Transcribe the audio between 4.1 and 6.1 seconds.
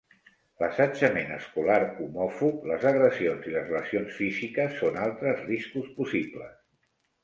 físiques són altres riscos